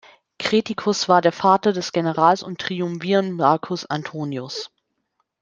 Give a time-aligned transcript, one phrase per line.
[0.39, 4.71] Creticus war der Vater des Generals und Triumvirn Marcus Antonius.